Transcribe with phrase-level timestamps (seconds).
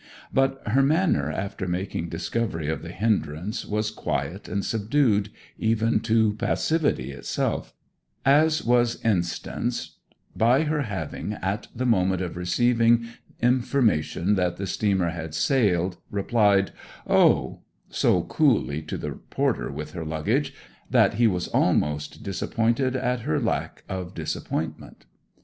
[0.33, 6.33] But her manner after making discovery of the hindrance was quiet and subdued, even to
[6.33, 7.71] passivity itself;
[8.25, 9.99] as was instanced
[10.35, 13.05] by her having, at the moment of receiving
[13.43, 16.71] information that the steamer had sailed, replied
[17.05, 17.59] 'Oh,'
[17.91, 20.51] so coolly to the porter with her luggage,
[20.89, 25.05] that he was almost disappointed at her lack of disappointment.